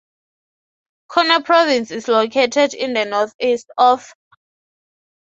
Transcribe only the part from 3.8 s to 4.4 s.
Afghanistan.